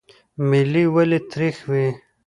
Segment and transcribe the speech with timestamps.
[0.49, 1.87] ملی ولې تریخ وي؟